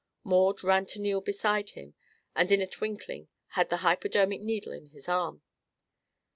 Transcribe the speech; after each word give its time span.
Maud 0.23 0.63
ran 0.63 0.87
to 0.87 0.99
kneel 0.99 1.21
beside 1.21 1.69
him 1.77 1.93
and 2.35 2.51
in 2.51 2.59
a 2.59 2.65
twinkling 2.65 3.27
had 3.49 3.69
her 3.69 3.77
hypodermic 3.77 4.41
needle 4.41 4.73
in 4.73 4.87
his 4.87 5.07
arm. 5.07 5.43